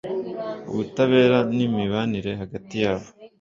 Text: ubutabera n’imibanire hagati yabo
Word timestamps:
ubutabera 0.69 1.37
n’imibanire 1.55 2.31
hagati 2.41 2.73
yabo 2.83 3.07